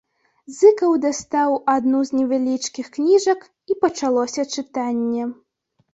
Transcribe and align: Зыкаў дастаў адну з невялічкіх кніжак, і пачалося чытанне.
Зыкаў 0.59 0.95
дастаў 1.03 1.51
адну 1.75 2.01
з 2.11 2.19
невялічкіх 2.19 2.85
кніжак, 2.95 3.47
і 3.73 3.77
пачалося 3.85 4.47
чытанне. 4.53 5.23